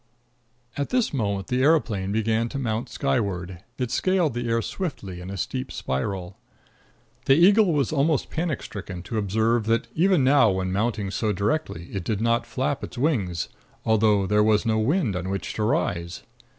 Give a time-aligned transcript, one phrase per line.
[0.77, 3.59] At this moment the aeroplane began to mount skyward.
[3.77, 6.39] It scaled the air swiftly in a steep spiral.
[7.25, 11.87] The eagle was almost panic stricken to observe that even now, when mounting so directly,
[11.93, 13.49] it did not flap its wings,
[13.85, 16.23] although there was no wind on which to rise.